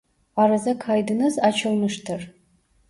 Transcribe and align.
Arıza 0.35 0.79
kaydınız 0.79 1.39
açılmıştır. 1.41 2.31